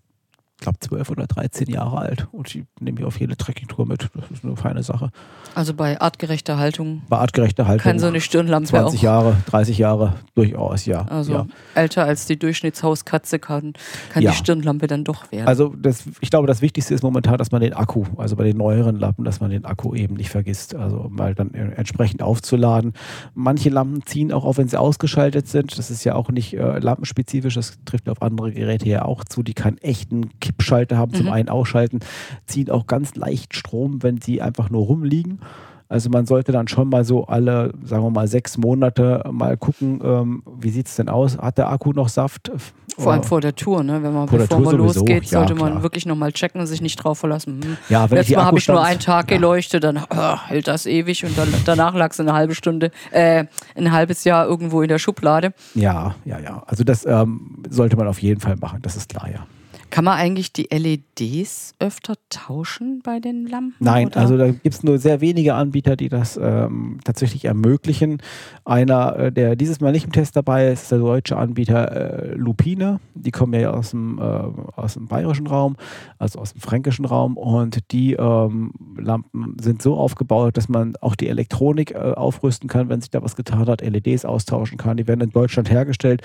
[0.58, 4.08] glaube, 12 oder 13 Jahre alt und die nehme ich auf jede Trekkingtour mit.
[4.14, 5.10] Das ist eine feine Sache.
[5.54, 7.02] Also bei artgerechter Haltung.
[7.08, 7.82] Bei artgerechter Haltung.
[7.82, 9.02] Kann so eine Stirnlampe 20 auch.
[9.02, 11.02] Jahre, 30 Jahre durchaus, ja.
[11.02, 11.46] Also ja.
[11.74, 13.74] älter als die Durchschnittshauskatze kann,
[14.12, 14.30] kann ja.
[14.30, 15.46] die Stirnlampe dann doch werden.
[15.46, 18.56] Also das, ich glaube, das Wichtigste ist momentan, dass man den Akku, also bei den
[18.56, 20.74] neueren Lampen, dass man den Akku eben nicht vergisst.
[20.74, 22.94] Also mal dann entsprechend aufzuladen.
[23.34, 25.76] Manche Lampen ziehen auch auf, wenn sie ausgeschaltet sind.
[25.78, 29.42] Das ist ja auch nicht äh, lampenspezifisch, das trifft auf andere Geräte ja auch zu,
[29.42, 31.32] die keinen echten Kippschalter haben zum mhm.
[31.32, 32.00] Ein- Ausschalten,
[32.46, 35.40] ziehen auch ganz leicht Strom, wenn sie einfach nur rumliegen.
[35.88, 40.00] Also man sollte dann schon mal so alle, sagen wir mal, sechs Monate mal gucken,
[40.02, 41.38] ähm, wie sieht es denn aus?
[41.38, 42.50] Hat der Akku noch Saft?
[42.98, 44.02] Vor allem vor der Tour, ne?
[44.02, 45.00] Wenn man vor bevor man sowieso.
[45.00, 47.60] losgeht, sollte ja, man wirklich nochmal checken und sich nicht drauf verlassen.
[47.62, 47.76] Hm.
[47.88, 49.36] Ja, wenn Letztes Mal habe ich nur einen Tag ja.
[49.36, 53.44] geleuchtet, dann oh, hält das ewig und dann, danach lag es eine halbe Stunde, äh,
[53.76, 55.52] ein halbes Jahr irgendwo in der Schublade.
[55.74, 56.62] Ja, ja, ja.
[56.66, 59.46] Also das ähm, sollte man auf jeden Fall machen, das ist klar, ja.
[59.90, 63.74] Kann man eigentlich die LEDs öfter tauschen bei den Lampen?
[63.78, 64.16] Nein, oder?
[64.16, 68.20] also da gibt es nur sehr wenige Anbieter, die das ähm, tatsächlich ermöglichen.
[68.64, 72.34] Einer, äh, der dieses Mal nicht im Test dabei ist, ist der deutsche Anbieter äh,
[72.34, 73.00] Lupine.
[73.14, 75.76] Die kommen ja aus dem, äh, aus dem bayerischen Raum,
[76.18, 77.36] also aus dem fränkischen Raum.
[77.36, 82.88] Und die ähm, Lampen sind so aufgebaut, dass man auch die Elektronik äh, aufrüsten kann,
[82.88, 84.96] wenn sich da was getan hat, LEDs austauschen kann.
[84.96, 86.22] Die werden in Deutschland hergestellt,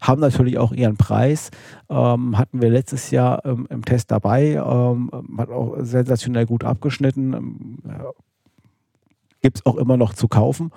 [0.00, 1.50] haben natürlich auch ihren Preis.
[1.88, 7.32] Ähm, hatten wir letztes Jahr ähm, im Test dabei, ähm, hat auch sensationell gut abgeschnitten.
[7.32, 7.78] Ähm,
[9.42, 10.70] Gibt es auch immer noch zu kaufen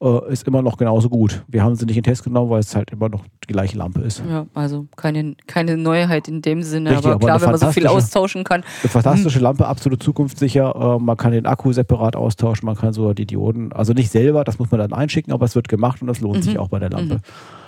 [0.00, 1.44] äh, ist immer noch genauso gut.
[1.48, 4.00] Wir haben sie nicht in Test genommen, weil es halt immer noch die gleiche Lampe
[4.00, 4.22] ist.
[4.28, 7.86] Ja, also keine, keine Neuheit in dem Sinne, Richtig, aber klar, wenn man so viel
[7.86, 8.64] austauschen kann.
[8.82, 9.44] Eine fantastische hm.
[9.44, 10.96] Lampe, absolut zukunftssicher.
[10.96, 14.44] Äh, man kann den Akku separat austauschen, man kann so die Dioden, also nicht selber,
[14.44, 16.42] das muss man dann einschicken, aber es wird gemacht und das lohnt mhm.
[16.42, 17.16] sich auch bei der Lampe.
[17.16, 17.20] Mhm.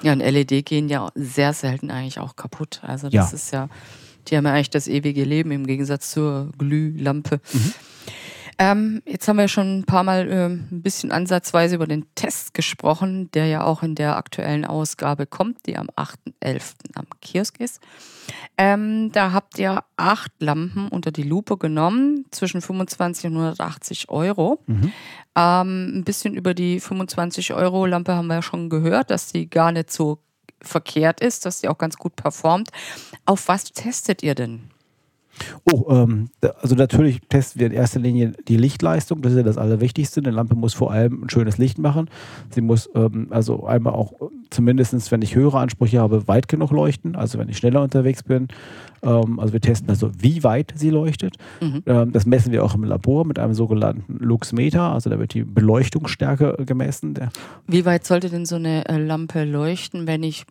[0.02, 2.80] Ja, und LED gehen ja sehr selten eigentlich auch kaputt.
[2.82, 3.36] Also das ja.
[3.36, 3.68] ist ja,
[4.28, 7.40] die haben ja eigentlich das ewige Leben im Gegensatz zur Glühlampe.
[7.52, 7.72] Mhm.
[8.58, 12.54] Ähm, jetzt haben wir schon ein paar Mal äh, ein bisschen ansatzweise über den Test
[12.54, 16.74] gesprochen, der ja auch in der aktuellen Ausgabe kommt, die am 8.11.
[16.94, 17.80] am Kiosk ist.
[18.56, 24.62] Ähm, da habt ihr acht Lampen unter die Lupe genommen, zwischen 25 und 180 Euro.
[24.66, 24.92] Mhm.
[25.36, 29.50] Ähm, ein bisschen über die 25 Euro Lampe haben wir ja schon gehört, dass die
[29.50, 30.18] gar nicht so
[30.62, 32.70] verkehrt ist, dass die auch ganz gut performt.
[33.26, 34.70] Auf was testet ihr denn?
[35.64, 36.28] Oh, ähm,
[36.60, 40.20] also natürlich testen wir in erster Linie die Lichtleistung, das ist ja das Allerwichtigste.
[40.20, 42.08] Eine Lampe muss vor allem ein schönes Licht machen.
[42.50, 44.12] Sie muss ähm, also einmal auch
[44.50, 48.48] zumindest, wenn ich höhere Ansprüche habe, weit genug leuchten, also wenn ich schneller unterwegs bin.
[49.02, 51.36] Ähm, also wir testen also, wie weit sie leuchtet.
[51.60, 51.82] Mhm.
[51.86, 55.44] Ähm, das messen wir auch im Labor mit einem sogenannten Luxmeter, also da wird die
[55.44, 57.14] Beleuchtungsstärke gemessen.
[57.66, 60.44] Wie weit sollte denn so eine äh, Lampe leuchten, wenn ich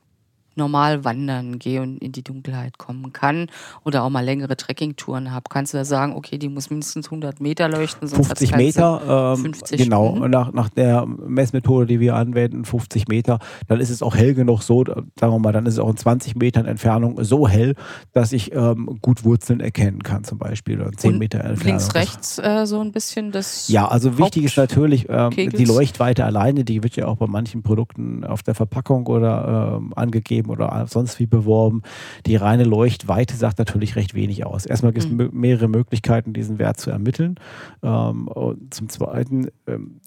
[0.55, 3.47] normal wandern gehe und in die Dunkelheit kommen kann
[3.83, 7.41] oder auch mal längere Trekkingtouren habe, kannst du da sagen, okay, die muss mindestens 100
[7.41, 8.07] Meter leuchten.
[8.07, 10.29] Sonst 50 Meter, ähm, 50, genau, mhm.
[10.29, 14.61] nach, nach der Messmethode, die wir anwenden, 50 Meter, dann ist es auch hell genug
[14.61, 17.75] so, sagen wir mal, dann ist es auch in 20 Metern Entfernung so hell,
[18.13, 21.65] dass ich ähm, gut Wurzeln erkennen kann zum Beispiel oder 10 und Meter Entfernung.
[21.65, 25.65] Links, rechts äh, so ein bisschen das Ja, also Haupt wichtig ist natürlich ähm, die
[25.65, 30.44] Leuchtweite alleine, die wird ja auch bei manchen Produkten auf der Verpackung oder ähm, angegeben
[30.45, 31.81] angegeben oder sonst wie beworben.
[32.25, 34.65] Die reine Leuchtweite sagt natürlich recht wenig aus.
[34.65, 35.29] Erstmal gibt es mhm.
[35.33, 37.35] mehrere Möglichkeiten, diesen Wert zu ermitteln.
[37.83, 38.29] Ähm,
[38.69, 39.99] zum Zweiten ähm,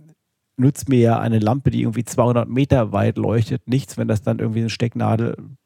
[0.57, 4.41] nützt mir ja eine Lampe, die irgendwie 200 Meter weit leuchtet, nichts, wenn das dann
[4.41, 4.71] irgendwie ein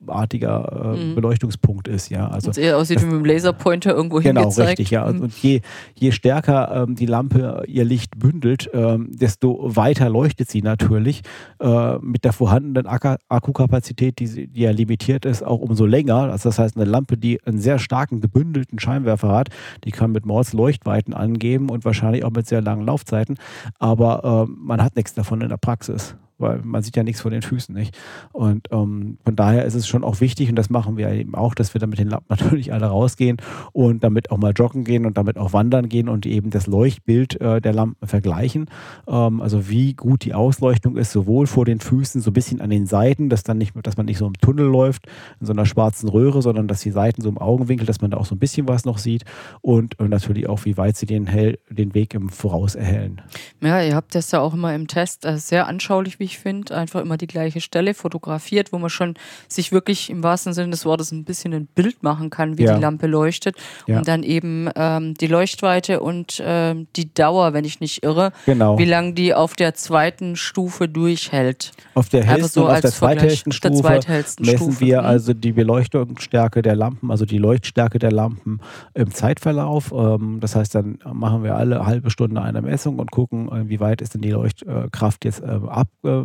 [0.03, 1.15] stecknadelartiger äh, mhm.
[1.15, 2.11] Beleuchtungspunkt ist.
[2.11, 4.71] Ja, also es eher aussieht wie mit dem Laserpointer irgendwo Genau, hingezeigt.
[4.71, 4.91] richtig.
[4.91, 5.21] Ja, mhm.
[5.21, 5.61] und je,
[5.95, 11.23] je stärker ähm, die Lampe ihr Licht bündelt, ähm, desto weiter leuchtet sie natürlich
[11.61, 16.33] äh, mit der vorhandenen Akkukapazität, die, die ja limitiert ist, auch umso länger.
[16.33, 19.49] Also das heißt, eine Lampe, die einen sehr starken gebündelten Scheinwerfer hat,
[19.85, 23.37] die kann mit Morse Leuchtweiten angeben und wahrscheinlich auch mit sehr langen Laufzeiten,
[23.79, 27.31] aber äh, man hat nichts davon in der Praxis weil man sieht ja nichts vor
[27.31, 27.97] den Füßen, nicht?
[28.33, 31.55] Und ähm, von daher ist es schon auch wichtig, und das machen wir eben auch,
[31.55, 33.39] dass wir dann mit den Lampen natürlich alle rausgehen
[33.73, 37.41] und damit auch mal joggen gehen und damit auch wandern gehen und eben das Leuchtbild
[37.41, 38.67] äh, der Lampen vergleichen.
[39.07, 42.71] Ähm, also wie gut die Ausleuchtung ist, sowohl vor den Füßen, so ein bisschen an
[42.71, 45.07] den Seiten, dass dann nicht, dass man nicht so im Tunnel läuft,
[45.41, 48.17] in so einer schwarzen Röhre, sondern dass die Seiten so im Augenwinkel, dass man da
[48.17, 49.25] auch so ein bisschen was noch sieht
[49.61, 53.21] und, und natürlich auch, wie weit sie den, hell, den Weg im Voraus erhellen.
[53.61, 56.77] Ja, ihr habt das ja auch immer im Test äh, sehr anschaulich, wie ich finde,
[56.77, 59.15] einfach immer die gleiche Stelle fotografiert, wo man schon
[59.49, 62.75] sich wirklich im wahrsten Sinne des Wortes ein bisschen ein Bild machen kann, wie ja.
[62.75, 63.57] die Lampe leuchtet.
[63.87, 63.99] Ja.
[63.99, 68.79] Und dann eben ähm, die Leuchtweite und ähm, die Dauer, wenn ich nicht irre, genau.
[68.79, 71.73] wie lange die auf der zweiten Stufe durchhält.
[71.95, 74.81] Auf der hellsten so auf der zweithellsten Stufe der zweithellsten messen Stufe.
[74.81, 75.07] wir mhm.
[75.07, 78.61] also die Beleuchtungsstärke der Lampen, also die Leuchtstärke der Lampen
[78.95, 79.93] im Zeitverlauf.
[79.93, 84.01] Ähm, das heißt, dann machen wir alle halbe Stunde eine Messung und gucken, wie weit
[84.01, 86.22] ist denn die Leuchtkraft jetzt äh, ab, äh,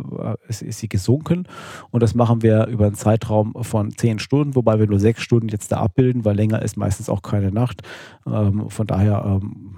[0.48, 1.44] ist, ist, sie gesunken.
[1.90, 5.48] Und das machen wir über einen Zeitraum von zehn Stunden, wobei wir nur sechs Stunden
[5.48, 7.82] jetzt da abbilden, weil länger ist meistens auch keine Nacht.
[8.26, 9.76] Ähm, von daher ähm,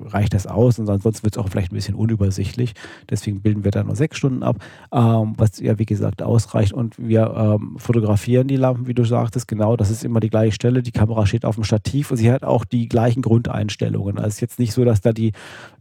[0.00, 2.74] reicht das aus und ansonsten wird es auch vielleicht ein bisschen unübersichtlich.
[3.10, 4.56] Deswegen bilden wir da nur sechs Stunden ab,
[4.92, 6.72] ähm, was ja wie gesagt ausreicht.
[6.72, 10.52] Und wir ähm, fotografieren die Lampen, wie du sagtest, genau, das ist immer die gleiche
[10.52, 10.82] Stelle.
[10.82, 14.16] Die Kamera steht auf dem Stativ und sie hat auch die gleichen Grundeinstellungen.
[14.16, 15.32] Also es ist jetzt nicht so, dass da die,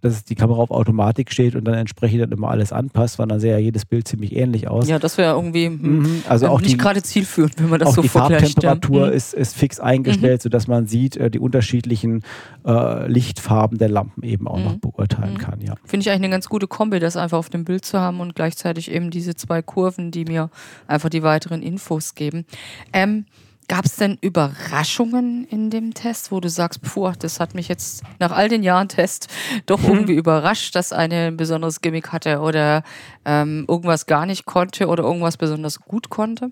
[0.01, 3.39] dass die Kamera auf Automatik steht und dann entsprechend dann immer alles anpasst, weil dann
[3.39, 4.87] sähe ja jedes Bild ziemlich ähnlich aus.
[4.87, 7.95] Ja, das wäre irgendwie hm, mhm, also auch nicht gerade zielführend, wenn man das auch
[7.95, 9.13] so die Farbtemperatur mhm.
[9.13, 10.43] ist, ist fix eingestellt, mhm.
[10.43, 12.23] sodass man sieht, äh, die unterschiedlichen
[12.65, 14.63] äh, Lichtfarben der Lampen eben auch mhm.
[14.63, 15.37] noch beurteilen mhm.
[15.37, 15.61] kann.
[15.61, 15.75] Ja.
[15.85, 18.35] Finde ich eigentlich eine ganz gute Kombi, das einfach auf dem Bild zu haben und
[18.35, 20.49] gleichzeitig eben diese zwei Kurven, die mir
[20.87, 22.45] einfach die weiteren Infos geben.
[22.91, 23.25] Ähm,
[23.69, 28.03] Gab es denn Überraschungen in dem Test, wo du sagst, puh, das hat mich jetzt
[28.19, 29.27] nach all den Jahren Test
[29.65, 32.83] doch irgendwie überrascht, dass eine ein besonderes Gimmick hatte oder
[33.25, 36.51] ähm, irgendwas gar nicht konnte oder irgendwas besonders gut konnte?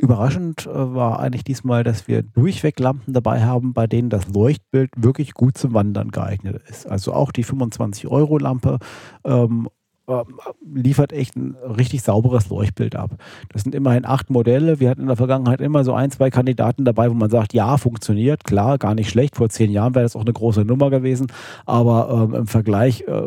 [0.00, 4.90] Überraschend äh, war eigentlich diesmal, dass wir durchweg Lampen dabei haben, bei denen das Leuchtbild
[4.96, 6.86] wirklich gut zum Wandern geeignet ist.
[6.86, 8.78] Also auch die 25-Euro-Lampe
[9.24, 9.68] ähm,
[10.10, 10.40] ähm,
[10.74, 13.12] liefert echt ein richtig sauberes Leuchtbild ab.
[13.52, 14.80] Das sind immerhin acht Modelle.
[14.80, 17.76] Wir hatten in der Vergangenheit immer so ein, zwei Kandidaten dabei, wo man sagt, ja,
[17.76, 19.36] funktioniert, klar, gar nicht schlecht.
[19.36, 21.28] Vor zehn Jahren wäre das auch eine große Nummer gewesen,
[21.64, 23.22] aber ähm, im Vergleich äh,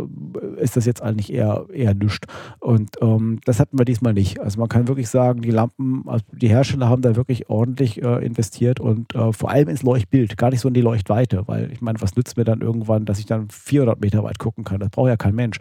[0.58, 2.28] ist das jetzt eigentlich eher, eher nichts.
[2.60, 4.39] Und ähm, das hatten wir diesmal nicht.
[4.42, 8.26] Also man kann wirklich sagen, die Lampen, also die Hersteller haben da wirklich ordentlich äh,
[8.26, 11.82] investiert und äh, vor allem ins Leuchtbild, gar nicht so in die Leuchtweite, weil ich
[11.82, 14.80] meine, was nützt mir dann irgendwann, dass ich dann 400 Meter weit gucken kann?
[14.80, 15.60] Das braucht ja kein Mensch.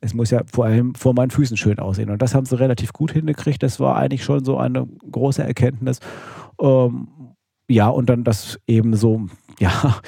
[0.00, 2.10] Es muss ja vor vor allem vor meinen Füßen schön aussehen.
[2.10, 3.62] Und das haben sie relativ gut hingekriegt.
[3.62, 6.00] Das war eigentlich schon so eine große Erkenntnis.
[6.60, 7.08] Ähm,
[7.70, 9.26] ja, und dann das eben so,
[9.60, 10.00] ja,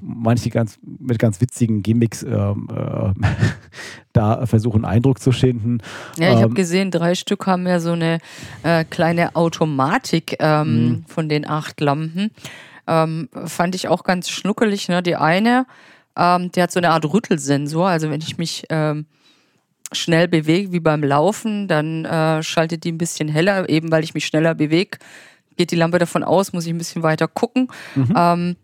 [0.00, 3.12] manche ganz mit ganz witzigen Gimmicks ähm, äh,
[4.12, 5.78] da versuchen Eindruck zu schinden.
[6.16, 8.18] Ja, ich ähm, habe gesehen, drei Stück haben ja so eine
[8.62, 11.04] äh, kleine Automatik ähm, mhm.
[11.06, 12.30] von den acht Lampen.
[12.86, 14.88] Ähm, fand ich auch ganz schnuckelig.
[14.88, 15.02] Ne?
[15.02, 15.66] Die eine,
[16.16, 17.88] ähm, die hat so eine Art Rüttelsensor.
[17.88, 19.06] Also wenn ich mich ähm,
[19.92, 24.14] schnell bewege wie beim Laufen, dann äh, schaltet die ein bisschen heller, eben weil ich
[24.14, 24.98] mich schneller bewege,
[25.58, 27.68] geht die Lampe davon aus, muss ich ein bisschen weiter gucken.
[27.94, 28.14] Mhm.
[28.16, 28.56] Ähm,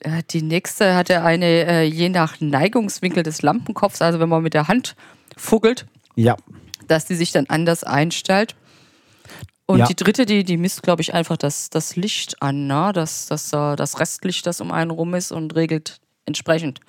[0.00, 4.54] äh, die nächste hatte eine, äh, je nach Neigungswinkel des Lampenkopfs, also wenn man mit
[4.54, 4.96] der Hand
[5.36, 6.36] fuggelt, Ja,
[6.88, 8.56] dass die sich dann anders einstellt.
[9.66, 9.86] Und Ja.
[9.86, 12.90] die dritte, die, die misst, glaube ich, einfach das, das Licht an, ne?
[12.92, 16.80] das, das, das Restlicht, das um einen rum ist und regelt entsprechend.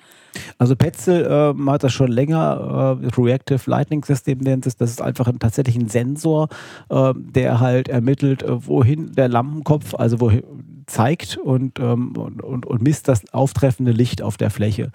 [0.58, 4.76] Also Petzl ähm, hat das schon länger, äh, Reactive Lightning System nennt es.
[4.76, 6.48] Das ist einfach ein, tatsächlich ein Sensor,
[6.90, 10.42] ähm, der halt ermittelt, äh, wohin der Lampenkopf, also wohin
[10.86, 14.90] zeigt und, ähm, und, und, und misst das auftreffende Licht auf der Fläche.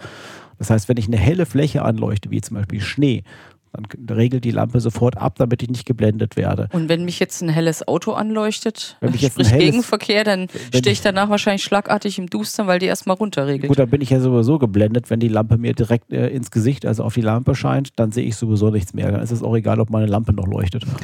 [0.58, 3.23] Das heißt, wenn ich eine helle Fläche anleuchte, wie zum Beispiel Schnee,
[3.72, 6.68] dann regelt die Lampe sofort ab, damit ich nicht geblendet werde.
[6.74, 10.48] Und wenn mich jetzt ein helles Auto anleuchtet, Wenn mich jetzt sprich helles- Gegenverkehr, dann
[10.70, 13.68] stehe ich ich- danach wahrscheinlich schlagartig im Dustern, weil die erstmal runterregelt.
[13.70, 16.86] Gut, dann bin ich ja sowieso geblendet, wenn die Lampe mir direkt äh, ins Gesicht,
[16.86, 19.12] also auf die Lampe scheint, dann sehe ich sowieso nichts mehr.
[19.12, 20.86] Dann ist es auch egal, ob meine Lampe noch leuchtet.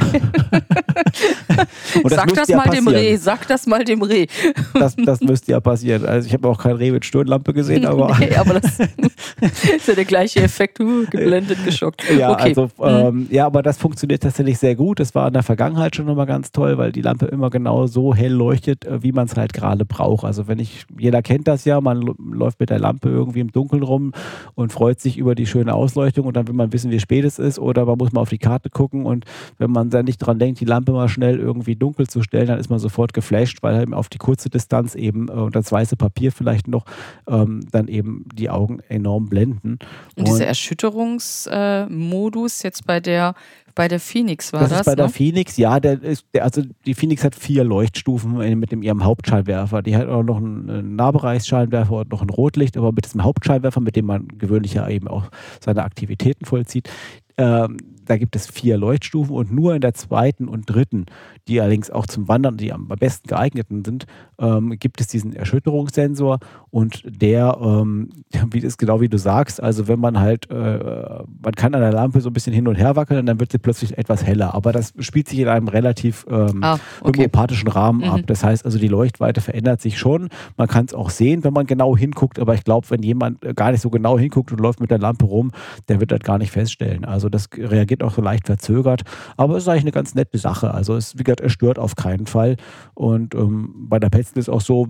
[2.05, 3.03] Und sag müsste das ja mal dem passieren.
[3.03, 4.27] Reh, sag das mal dem Reh.
[4.75, 6.05] Das, das müsste ja passieren.
[6.05, 8.79] Also ich habe auch kein Reh mit Stirnlampe gesehen, aber nee, aber das
[9.75, 12.03] ist ja der gleiche Effekt, uh, geblendet, geschockt.
[12.15, 12.53] ja, okay.
[12.55, 14.99] also ähm, ja, aber das funktioniert tatsächlich sehr gut.
[14.99, 18.13] Das war in der Vergangenheit schon immer ganz toll, weil die Lampe immer genau so
[18.13, 20.25] hell leuchtet, äh, wie man es halt gerade braucht.
[20.25, 23.81] Also wenn ich, jeder kennt das ja, man läuft mit der Lampe irgendwie im Dunkeln
[23.81, 24.11] rum
[24.53, 27.39] und freut sich über die schöne Ausleuchtung und dann will man wissen, wie spät es
[27.39, 29.25] ist oder man muss mal auf die Karte gucken und
[29.57, 32.59] wenn man dann nicht dran denkt, die Lampe mal schnell irgendwie dunkel zu stellen, dann
[32.59, 35.95] ist man sofort geflasht, weil eben auf die kurze Distanz eben äh, und das weiße
[35.95, 36.85] Papier vielleicht noch
[37.27, 39.77] ähm, dann eben die Augen enorm blenden.
[40.15, 43.35] Und dieser Erschütterungsmodus jetzt bei der,
[43.73, 45.11] bei der Phoenix war das, das, ist bei der ne?
[45.11, 49.81] Phoenix, ja, der ist, der, also die Phoenix hat vier Leuchtstufen mit dem, ihrem Hauptscheinwerfer.
[49.81, 53.81] Die hat auch noch einen, einen Nahbereichsscheinwerfer und noch ein Rotlicht, aber mit diesem Hauptscheinwerfer,
[53.81, 55.29] mit dem man gewöhnlich ja eben auch
[55.63, 56.89] seine Aktivitäten vollzieht,
[57.37, 61.05] ähm, da gibt es vier Leuchtstufen und nur in der zweiten und dritten,
[61.47, 64.05] die allerdings auch zum Wandern die am besten geeigneten sind,
[64.39, 66.39] ähm, gibt es diesen Erschütterungssensor
[66.69, 68.09] und der, ähm,
[68.51, 71.93] wie das genau wie du sagst, also wenn man halt, äh, man kann an der
[71.93, 74.53] Lampe so ein bisschen hin und her wackeln und dann wird sie plötzlich etwas heller,
[74.53, 77.19] aber das spielt sich in einem relativ ähm, Ah, okay.
[77.19, 78.17] homöopathischen Rahmen ab.
[78.21, 78.25] Mhm.
[78.25, 80.29] Das heißt also, die Leuchtweite verändert sich schon.
[80.57, 83.53] Man kann es auch sehen, wenn man genau hinguckt, aber ich glaube, wenn jemand äh,
[83.53, 85.51] gar nicht so genau hinguckt und läuft mit der Lampe rum,
[85.87, 87.05] der wird das gar nicht feststellen.
[87.05, 89.03] Also das reagiert auch so leicht verzögert,
[89.37, 90.73] aber es ist eigentlich eine ganz nette Sache.
[90.73, 92.57] Also es, wie gesagt, es stört auf keinen Fall.
[92.93, 94.87] Und ähm, bei der Petzl ist auch so,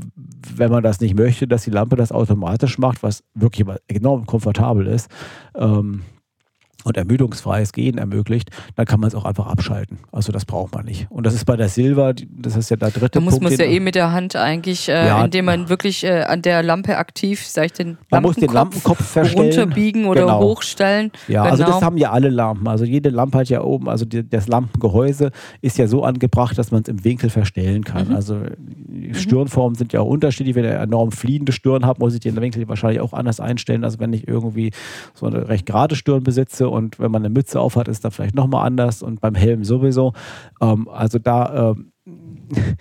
[0.55, 4.87] wenn man das nicht möchte, dass die Lampe das automatisch macht, was wirklich enorm komfortabel
[4.87, 5.09] ist.
[5.55, 6.01] Ähm,
[6.85, 9.97] und ermüdungsfreies Gehen ermöglicht, dann kann man es auch einfach abschalten.
[10.11, 11.07] Also das braucht man nicht.
[11.09, 13.43] Und das ist bei der Silver, das ist ja der dritte Da muss Punkt.
[13.43, 15.25] man es ja den- eh mit der Hand eigentlich, äh, Ja.
[15.25, 18.55] indem man wirklich äh, an der Lampe aktiv, sag ich, den man muss den Lampenkopf
[18.55, 19.45] Lampenkopf verstellen.
[19.45, 20.39] runterbiegen oder Genau.
[20.41, 21.11] hochstellen.
[21.27, 21.51] Ja, genau.
[21.51, 22.67] also das haben ja alle Lampen.
[22.67, 26.71] Also jede Lampe hat ja oben, also die, das Lampengehäuse ist ja so angebracht, dass
[26.71, 28.09] man es im Winkel verstellen kann.
[28.09, 28.15] Mhm.
[28.15, 28.37] Also
[29.07, 30.55] die Stirnformen sind ja auch unterschiedlich.
[30.55, 33.99] Wenn ihr enorm fliehende Stirn habt, muss ich den Winkel wahrscheinlich auch anders einstellen, als
[33.99, 34.71] wenn ich irgendwie
[35.13, 38.09] so eine recht gerade Stirn besitze und wenn man eine Mütze auf hat, ist da
[38.09, 40.13] vielleicht nochmal anders und beim Helm sowieso.
[40.61, 41.91] Ähm, also da ähm,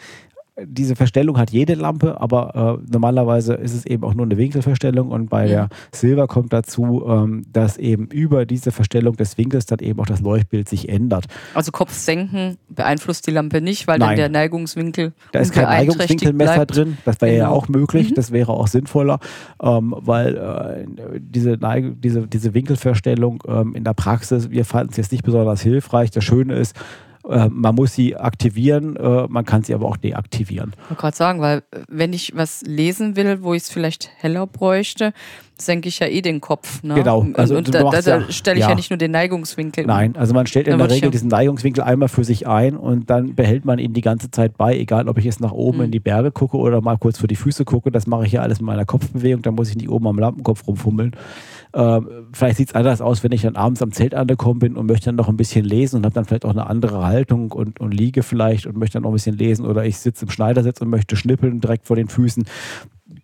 [0.64, 5.10] diese Verstellung hat jede Lampe, aber äh, normalerweise ist es eben auch nur eine Winkelverstellung
[5.10, 5.48] und bei Mhm.
[5.48, 10.06] der Silver kommt dazu, ähm, dass eben über diese Verstellung des Winkels dann eben auch
[10.06, 11.26] das Leuchtbild sich ändert.
[11.54, 14.16] Also Kopf senken beeinflusst die Lampe nicht, weil dann Nein.
[14.16, 16.76] der Neigungswinkel Da ist kein Neigungswinkelmesser bleibt.
[16.76, 17.56] drin, das wäre ja Genau.
[17.56, 18.14] auch möglich, Mhm.
[18.14, 19.18] das wäre auch sinnvoller,
[19.60, 20.84] ähm, weil äh,
[21.18, 25.62] diese, Neig diese, diese Winkelverstellung ähm, in der Praxis, wir fanden es jetzt nicht besonders
[25.62, 26.12] hilfreich.
[26.12, 26.76] Das Schöne ist,
[27.28, 30.72] äh, man muss sie aktivieren, äh, man kann sie aber auch deaktivieren.
[30.74, 34.10] Ich wollte gerade sagen, weil äh, wenn ich was lesen will, wo ich es vielleicht
[34.16, 35.12] heller bräuchte,
[35.58, 36.82] senke ich ja eh den Kopf.
[36.82, 36.94] Ne?
[36.94, 38.70] Genau, Und, also und du da, da, da stelle ich ja.
[38.70, 38.74] ja.
[38.74, 39.86] nicht nur den Neigungswinkel.
[39.86, 43.34] Nein, also man stellt in der Regel diesen Neigungswinkel einmal für sich ein und dann
[43.34, 45.84] behält man ihn die ganze Zeit bei, egal ob ich jetzt nach oben Mhm.
[45.84, 47.90] in die Berge gucke oder mal kurz für die Füße gucke.
[47.90, 50.66] Das mache ich ja alles mit meiner Kopfbewegung, da muss ich nicht oben am Lampenkopf
[50.66, 51.12] rumfummeln.
[51.74, 54.86] Ähm, vielleicht sieht es anders aus, wenn ich dann abends am Zelt angekommen bin und
[54.86, 57.80] möchte dann noch ein bisschen lesen und habe dann vielleicht auch eine andere Haltung und,
[57.80, 60.80] und liege vielleicht und möchte dann noch ein bisschen lesen oder ich sitze im Schneidersitz
[60.80, 62.44] und möchte schnippeln direkt vor den Füßen.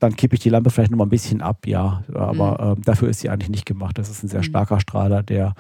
[0.01, 2.03] Dann kippe ich die Lampe vielleicht noch mal ein bisschen ab, ja.
[2.15, 3.97] Aber ähm, dafür ist sie eigentlich nicht gemacht.
[3.99, 4.45] Das ist ein sehr Mhm.
[4.45, 5.55] starker Strahler, der,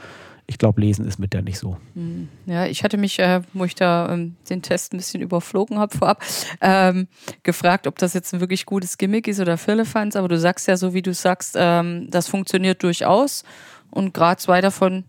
[0.46, 1.76] ich glaube, lesen ist mit der nicht so.
[1.94, 5.78] Hm, Ja, ich hatte mich, äh, wo ich da ähm, den Test ein bisschen überflogen
[5.78, 6.24] habe vorab,
[6.60, 7.06] ähm,
[7.44, 10.16] gefragt, ob das jetzt ein wirklich gutes Gimmick ist oder Firlefanz.
[10.16, 13.44] Aber du sagst ja so, wie du sagst, ähm, das funktioniert durchaus.
[13.90, 15.04] Und gerade zwei davon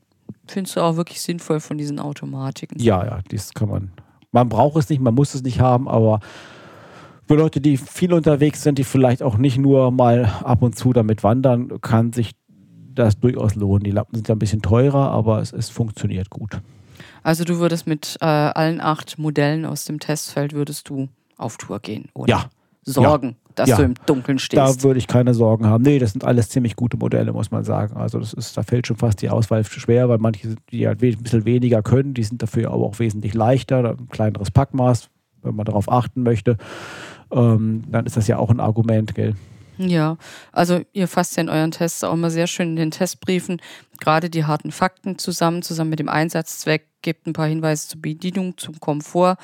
[0.47, 2.79] findest du auch wirklich sinnvoll von diesen Automatiken.
[2.81, 3.91] Ja, ja, das kann man.
[4.33, 6.19] Man braucht es nicht, man muss es nicht haben, aber
[7.31, 10.91] für Leute, die viel unterwegs sind, die vielleicht auch nicht nur mal ab und zu
[10.91, 12.31] damit wandern, kann sich
[12.93, 13.83] das durchaus lohnen.
[13.83, 16.59] Die Lampen sind ja ein bisschen teurer, aber es, es funktioniert gut.
[17.23, 21.79] Also du würdest mit äh, allen acht Modellen aus dem Testfeld würdest du auf Tour
[21.79, 22.29] gehen, oder?
[22.29, 22.45] Ja.
[22.83, 23.35] Sorgen, Ja.
[23.55, 23.77] dass Ja.
[23.77, 24.83] du im Dunkeln Da stehst.
[24.83, 25.83] würde ich keine Sorgen haben.
[25.83, 27.95] Nee, das sind alles ziemlich gute Modelle, muss man sagen.
[27.95, 31.17] Also das ist, da fällt schon fast die Auswahl schwer, weil manche, die halt ein
[31.23, 35.09] bisschen weniger können, die sind dafür aber auch wesentlich leichter, ein kleineres Packmaß,
[35.43, 36.57] wenn man darauf achten möchte.
[37.31, 39.35] Ähm, dann ist das ja auch ein Argument, gell?
[39.77, 40.17] Ja,
[40.51, 43.59] also ihr fasst ja in euren Tests auch immer sehr schön in den Testbriefen
[44.01, 48.57] gerade die harten Fakten zusammen, zusammen mit dem Einsatzzweck, gebt ein paar Hinweise zur Bedienung,
[48.57, 49.37] zum Komfort.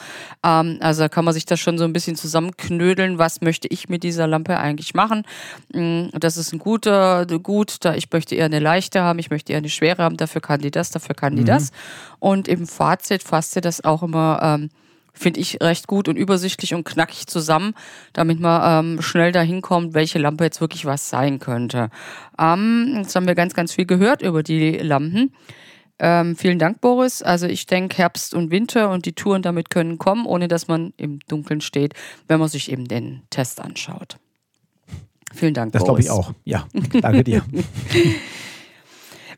[0.43, 3.87] Ähm, also da kann man sich das schon so ein bisschen zusammenknödeln, was möchte ich
[3.87, 5.23] mit dieser Lampe eigentlich machen.
[5.73, 9.53] Mm, Das ist ein guter, gut, da ich möchte eher eine leichte haben, ich möchte
[9.53, 11.71] eher eine schwere haben, dafür kann die das, dafür kann die das.
[12.19, 14.69] Und im Fazit fasst ihr das auch immer ähm,
[15.17, 17.73] finde ich recht gut und übersichtlich und knackig zusammen,
[18.13, 21.89] damit man ähm, schnell dahin kommt, welche Lampe jetzt wirklich was sein könnte.
[22.39, 25.33] Ähm, jetzt haben wir ganz, ganz viel gehört über die Lampen.
[25.99, 27.21] Ähm, vielen Dank, Boris.
[27.23, 30.93] Also ich denke, Herbst und Winter und die Touren damit können kommen, ohne dass man
[30.97, 31.93] im Dunkeln steht,
[32.27, 34.17] wenn man sich eben den Test anschaut.
[35.33, 36.33] Vielen Dank, Das glaube ich auch.
[36.45, 36.67] Ja,
[37.01, 37.43] danke dir.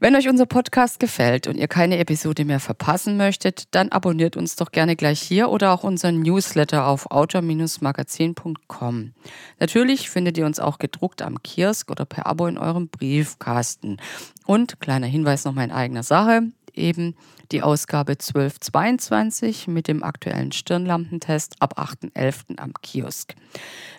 [0.02, 4.56] Wenn euch unser Podcast gefällt und ihr keine Episode mehr verpassen möchtet, dann abonniert uns
[4.56, 9.12] doch gerne gleich hier oder auch unseren Newsletter auf autor-magazin.com.
[9.60, 13.98] Natürlich findet ihr uns auch gedruckt am Kiosk oder per Abo in eurem Briefkasten.
[14.46, 17.18] Und kleiner Hinweis noch mal in eigener Sache, eben
[17.52, 22.58] die Ausgabe 1222 mit dem aktuellen Stirnlampentest ab 8.11.
[22.58, 23.36] am Kiosk.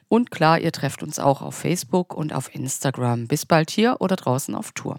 [0.09, 3.27] Und klar, ihr trefft uns auch auf Facebook und auf Instagram.
[3.27, 4.99] Bis bald hier oder draußen auf Tour.